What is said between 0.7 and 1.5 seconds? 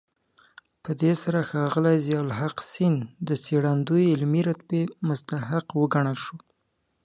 په دې سره